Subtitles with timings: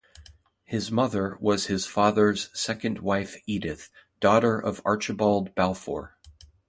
[0.63, 6.17] His mother was his father's second wife Edith, daughter of Archibald Balfour.